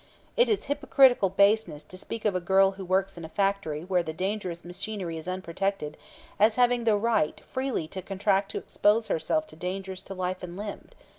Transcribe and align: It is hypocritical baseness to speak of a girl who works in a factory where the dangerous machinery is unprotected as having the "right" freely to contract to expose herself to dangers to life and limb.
It 0.35 0.49
is 0.49 0.63
hypocritical 0.63 1.29
baseness 1.29 1.83
to 1.83 1.95
speak 1.95 2.25
of 2.25 2.33
a 2.33 2.39
girl 2.39 2.71
who 2.71 2.83
works 2.83 3.19
in 3.19 3.23
a 3.23 3.29
factory 3.29 3.83
where 3.83 4.01
the 4.01 4.13
dangerous 4.13 4.65
machinery 4.65 5.15
is 5.15 5.27
unprotected 5.27 5.95
as 6.39 6.55
having 6.55 6.85
the 6.85 6.97
"right" 6.97 7.39
freely 7.41 7.87
to 7.89 8.01
contract 8.01 8.49
to 8.49 8.57
expose 8.57 9.09
herself 9.09 9.45
to 9.45 9.55
dangers 9.55 10.01
to 10.01 10.15
life 10.15 10.41
and 10.41 10.57
limb. 10.57 10.89